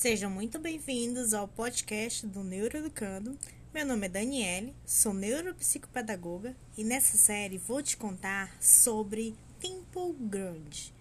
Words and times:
Sejam 0.00 0.30
muito 0.30 0.58
bem-vindos 0.58 1.34
ao 1.34 1.46
podcast 1.46 2.26
do 2.26 2.42
Neuroeducando. 2.42 3.38
Meu 3.70 3.84
nome 3.84 4.06
é 4.06 4.08
Daniele, 4.08 4.74
sou 4.86 5.12
neuropsicopedagoga 5.12 6.56
e 6.74 6.82
nessa 6.82 7.18
série 7.18 7.58
vou 7.58 7.82
te 7.82 7.98
contar 7.98 8.50
sobre 8.62 9.36
Temple 9.60 10.14
Grande. 10.18 10.94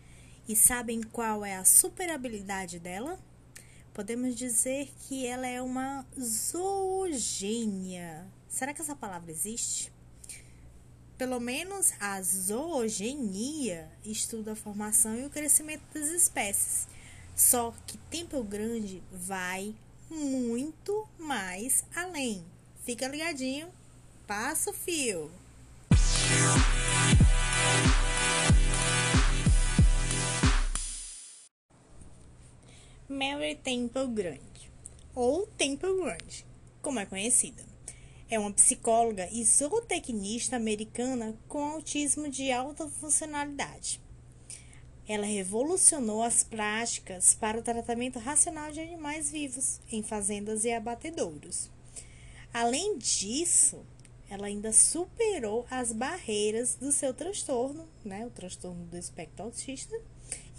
E 0.50 0.54
sabem 0.54 1.02
qual 1.02 1.46
é 1.46 1.56
a 1.56 1.64
super 1.64 2.10
habilidade 2.10 2.78
dela? 2.78 3.18
Podemos 3.94 4.36
dizer 4.36 4.92
que 5.08 5.26
ela 5.26 5.48
é 5.48 5.62
uma 5.62 6.06
zoogênia. 6.20 8.28
Será 8.50 8.74
que 8.74 8.82
essa 8.82 8.98
palavra 8.98 9.32
existe? 9.32 9.94
Pelo 11.18 11.40
menos 11.40 11.94
a 12.02 12.22
zoogenia 12.22 13.90
estuda 14.04 14.52
a 14.52 14.58
formação 14.58 15.18
e 15.18 15.24
o 15.24 15.30
crescimento 15.30 15.84
das 15.94 16.10
espécies 16.10 16.99
só 17.36 17.74
que 17.86 17.98
Tempo 17.98 18.44
Grande 18.44 19.02
vai 19.12 19.76
muito 20.10 21.08
mais 21.18 21.86
além. 21.96 22.44
Fica 22.84 23.08
ligadinho, 23.08 23.70
passa 24.26 24.72
o 24.72 24.74
fio. 24.74 25.32
Mary 33.08 33.56
Temple 33.56 34.08
Grande, 34.08 34.72
ou 35.16 35.48
Temple 35.48 36.04
Grande, 36.04 36.46
como 36.82 37.00
é 37.00 37.06
conhecida. 37.06 37.64
É 38.30 38.38
uma 38.38 38.52
psicóloga 38.52 39.28
e 39.32 39.44
zootecnista 39.44 40.56
americana 40.56 41.36
com 41.48 41.64
autismo 41.64 42.30
de 42.30 42.52
alta 42.52 42.88
funcionalidade 42.88 44.00
ela 45.10 45.26
revolucionou 45.26 46.22
as 46.22 46.44
práticas 46.44 47.34
para 47.34 47.58
o 47.58 47.64
tratamento 47.64 48.20
racional 48.20 48.72
de 48.72 48.80
animais 48.80 49.32
vivos 49.32 49.80
em 49.92 50.04
fazendas 50.04 50.64
e 50.66 50.72
abatedouros. 50.72 51.68
Além 52.54 52.96
disso, 53.00 53.80
ela 54.30 54.46
ainda 54.46 54.72
superou 54.72 55.66
as 55.72 55.92
barreiras 55.92 56.76
do 56.76 56.92
seu 56.92 57.12
transtorno, 57.12 57.88
né, 58.06 58.24
o 58.24 58.30
transtorno 58.30 58.86
do 58.86 58.96
espectro 58.96 59.46
autista, 59.46 60.00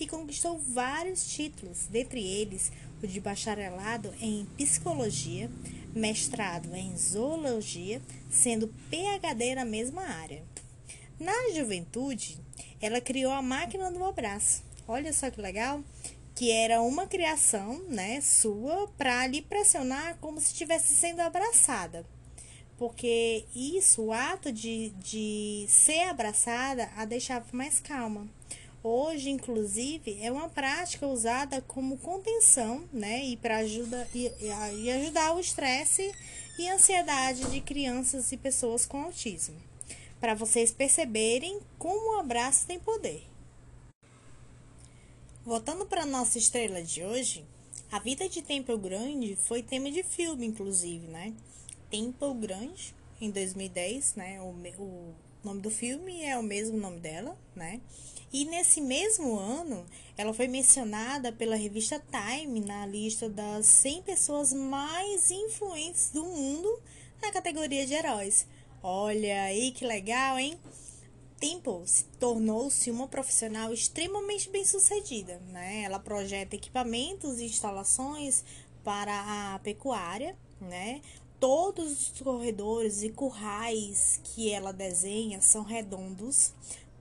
e 0.01 0.07
conquistou 0.09 0.59
vários 0.59 1.29
títulos, 1.29 1.87
dentre 1.87 2.21
eles 2.21 2.73
o 3.01 3.07
de 3.07 3.21
bacharelado 3.21 4.13
em 4.21 4.47
psicologia, 4.57 5.49
mestrado 5.95 6.75
em 6.75 6.97
zoologia, 6.97 8.03
sendo 8.29 8.67
PhD 8.91 9.55
na 9.55 9.65
mesma 9.65 10.03
área. 10.03 10.43
Na 11.21 11.51
juventude, 11.55 12.39
ela 12.81 12.99
criou 12.99 13.31
a 13.31 13.43
máquina 13.43 13.93
do 13.93 14.03
abraço. 14.03 14.63
Olha 14.89 15.13
só 15.13 15.31
que 15.31 15.39
legal. 15.39 15.85
Que 16.35 16.51
era 16.51 16.81
uma 16.81 17.07
criação, 17.07 17.79
né, 17.89 18.23
sua, 18.23 18.89
para 18.97 19.27
lhe 19.27 19.43
pressionar 19.43 20.17
como 20.19 20.41
se 20.41 20.47
estivesse 20.47 20.95
sendo 20.95 21.21
abraçada. 21.21 22.07
Porque 22.79 23.45
isso, 23.55 24.05
o 24.05 24.13
ato 24.15 24.51
de, 24.51 24.95
de 24.99 25.67
ser 25.69 26.05
abraçada, 26.05 26.91
a 26.97 27.05
deixava 27.05 27.45
mais 27.53 27.79
calma. 27.79 28.27
Hoje, 28.83 29.29
inclusive, 29.29 30.19
é 30.23 30.33
uma 30.33 30.49
prática 30.49 31.07
usada 31.07 31.61
como 31.61 31.99
contenção, 31.99 32.89
né, 32.91 33.27
e 33.27 33.37
para 33.37 33.59
ajuda 33.59 34.09
e, 34.15 34.33
e 34.41 34.91
ajudar 34.91 35.35
o 35.35 35.41
estresse 35.41 36.11
e 36.59 36.67
ansiedade 36.71 37.45
de 37.51 37.61
crianças 37.61 38.33
e 38.33 38.39
pessoas 38.39 38.87
com 38.87 39.03
autismo 39.03 39.70
para 40.21 40.35
vocês 40.35 40.71
perceberem 40.71 41.61
como 41.79 42.17
o 42.17 42.21
abraço 42.21 42.67
tem 42.67 42.79
poder. 42.79 43.27
Voltando 45.45 45.87
para 45.87 46.05
nossa 46.05 46.37
estrela 46.37 46.83
de 46.83 47.03
hoje, 47.03 47.45
a 47.91 47.99
vida 47.99 48.29
de 48.29 48.43
Temple 48.43 48.77
Grande 48.77 49.35
foi 49.35 49.63
tema 49.63 49.91
de 49.91 50.03
filme, 50.03 50.47
inclusive, 50.47 51.07
né? 51.07 51.33
Temple 51.91 52.35
Grande, 52.35 52.95
em 53.21 53.31
2010, 53.31 54.15
né? 54.15 54.41
O, 54.41 54.55
o 54.79 55.15
nome 55.43 55.61
do 55.61 55.71
filme 55.71 56.23
é 56.23 56.37
o 56.37 56.43
mesmo 56.43 56.77
nome 56.77 57.01
dela, 57.01 57.37
né? 57.57 57.81
E 58.33 58.45
nesse 58.45 58.81
mesmo 58.81 59.37
ano, 59.37 59.85
ela 60.17 60.33
foi 60.33 60.47
mencionada 60.47 61.33
pela 61.33 61.57
revista 61.57 62.01
Time 62.11 62.61
na 62.61 62.87
lista 62.87 63.29
das 63.29 63.67
100 63.67 64.03
pessoas 64.03 64.53
mais 64.53 65.31
influentes 65.31 66.11
do 66.11 66.25
mundo 66.25 66.81
na 67.21 67.33
categoria 67.33 67.85
de 67.85 67.95
heróis. 67.95 68.47
Olha 68.83 69.43
aí 69.43 69.73
que 69.73 69.85
legal, 69.85 70.39
hein? 70.39 70.59
Temple 71.39 71.85
tornou-se 72.19 72.91
uma 72.91 73.07
profissional 73.07 73.75
extremamente 73.75 74.49
bem-sucedida, 74.49 75.39
né? 75.49 75.83
Ela 75.83 75.99
projeta 75.99 76.57
equipamentos 76.57 77.41
e 77.41 77.45
instalações 77.45 78.43
para 78.83 79.55
a 79.55 79.59
pecuária, 79.59 80.35
né? 80.59 81.03
Todos 81.39 82.13
os 82.13 82.21
corredores 82.23 83.03
e 83.03 83.11
currais 83.11 84.19
que 84.25 84.51
ela 84.51 84.73
desenha 84.73 85.43
são 85.43 85.63
redondos, 85.63 86.55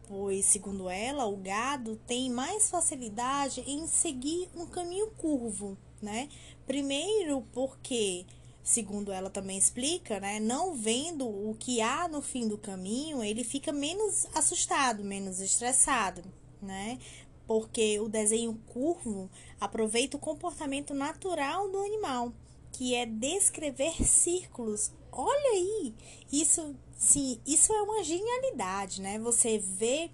pois, 0.05 0.45
segundo 0.45 0.89
ela, 0.89 1.27
o 1.27 1.37
gado 1.37 1.95
tem 2.05 2.29
mais 2.29 2.69
facilidade 2.69 3.61
em 3.65 3.87
seguir 3.87 4.49
um 4.53 4.65
caminho 4.65 5.11
curvo, 5.11 5.77
né? 6.01 6.27
Primeiro 6.65 7.41
porque 7.53 8.25
segundo 8.69 9.11
ela 9.11 9.31
também 9.31 9.57
explica, 9.57 10.19
né, 10.19 10.39
não 10.39 10.75
vendo 10.75 11.27
o 11.27 11.55
que 11.59 11.81
há 11.81 12.07
no 12.07 12.21
fim 12.21 12.47
do 12.47 12.55
caminho, 12.55 13.23
ele 13.23 13.43
fica 13.43 13.71
menos 13.71 14.27
assustado, 14.35 15.03
menos 15.03 15.39
estressado, 15.39 16.21
né? 16.61 16.99
Porque 17.47 17.99
o 17.99 18.07
desenho 18.07 18.53
curvo 18.67 19.27
aproveita 19.59 20.17
o 20.17 20.19
comportamento 20.19 20.93
natural 20.93 21.67
do 21.71 21.79
animal, 21.79 22.31
que 22.71 22.93
é 22.93 23.07
descrever 23.07 24.05
círculos. 24.05 24.91
Olha 25.11 25.51
aí, 25.53 25.95
isso, 26.31 26.75
sim, 26.95 27.41
isso 27.47 27.73
é 27.73 27.81
uma 27.81 28.03
genialidade, 28.03 29.01
né? 29.01 29.17
Você 29.17 29.57
vê 29.57 30.11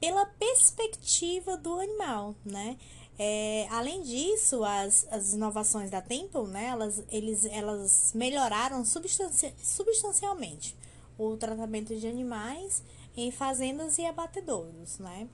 pela 0.00 0.24
perspectiva 0.24 1.58
do 1.58 1.78
animal, 1.78 2.34
né? 2.42 2.78
É, 3.18 3.66
além 3.70 4.02
disso, 4.02 4.64
as, 4.64 5.06
as 5.10 5.32
inovações 5.34 5.90
da 5.90 6.00
Temple, 6.00 6.46
né, 6.48 6.66
elas, 6.66 7.04
eles, 7.10 7.44
elas 7.44 8.12
melhoraram 8.14 8.84
substanci 8.84 9.52
substancialmente 9.62 10.74
o 11.18 11.36
tratamento 11.36 11.94
de 11.94 12.06
animais 12.06 12.82
em 13.16 13.30
fazendas 13.30 13.98
e 13.98 14.06
abatedouros, 14.06 14.98
né? 14.98 15.28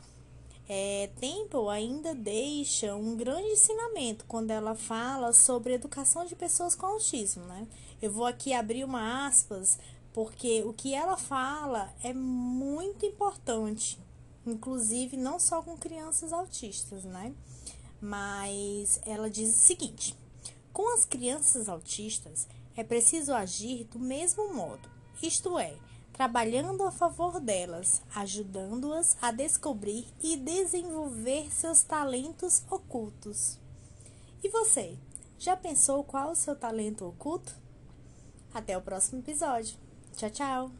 É, 0.68 1.08
Temple 1.18 1.68
ainda 1.70 2.14
deixa 2.14 2.94
um 2.94 3.16
grande 3.16 3.48
ensinamento 3.48 4.26
quando 4.28 4.50
ela 4.50 4.74
fala 4.74 5.32
sobre 5.32 5.72
educação 5.72 6.26
de 6.26 6.36
pessoas 6.36 6.74
com 6.74 6.84
autismo, 6.84 7.44
né? 7.44 7.66
Eu 8.02 8.12
vou 8.12 8.26
aqui 8.26 8.52
abrir 8.52 8.84
uma 8.84 9.26
aspas, 9.26 9.78
porque 10.12 10.62
o 10.64 10.74
que 10.74 10.94
ela 10.94 11.16
fala 11.16 11.90
é 12.02 12.12
muito 12.12 13.06
importante, 13.06 13.98
inclusive 14.50 15.16
não 15.16 15.38
só 15.38 15.62
com 15.62 15.76
crianças 15.76 16.32
autistas, 16.32 17.04
né? 17.04 17.34
Mas 18.00 19.00
ela 19.04 19.28
diz 19.28 19.50
o 19.50 19.58
seguinte: 19.58 20.16
com 20.72 20.94
as 20.94 21.04
crianças 21.04 21.68
autistas 21.68 22.46
é 22.76 22.84
preciso 22.84 23.32
agir 23.32 23.84
do 23.84 23.98
mesmo 23.98 24.54
modo, 24.54 24.88
isto 25.22 25.58
é, 25.58 25.76
trabalhando 26.12 26.82
a 26.84 26.90
favor 26.90 27.40
delas, 27.40 28.02
ajudando-as 28.14 29.16
a 29.20 29.30
descobrir 29.30 30.06
e 30.22 30.36
desenvolver 30.36 31.52
seus 31.52 31.82
talentos 31.82 32.62
ocultos. 32.70 33.58
E 34.42 34.48
você, 34.48 34.96
já 35.38 35.56
pensou 35.56 36.02
qual 36.04 36.32
o 36.32 36.36
seu 36.36 36.56
talento 36.56 37.06
oculto? 37.06 37.54
Até 38.52 38.76
o 38.76 38.82
próximo 38.82 39.20
episódio. 39.20 39.76
Tchau, 40.16 40.30
tchau! 40.30 40.70